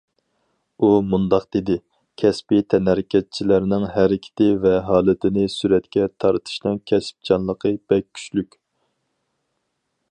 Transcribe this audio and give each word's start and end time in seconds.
ئۇ 0.85 0.87
مۇنداق 1.09 1.43
دېدى: 1.55 1.75
كەسپىي 2.21 2.63
تەنھەرىكەتچىلەرنىڭ 2.73 3.85
ھەرىكىتى 3.97 4.49
ۋە 4.65 4.73
ھالىتىنى 4.89 5.45
سۈرەتكە 5.57 6.09
تارتىشنىڭ 6.25 6.83
كەسىپچانلىقى 6.93 7.77
بەك 7.93 8.09
كۈچلۈك. 8.17 8.61